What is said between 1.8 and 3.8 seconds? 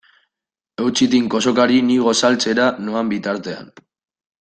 ni gosaltzera noan bitartean.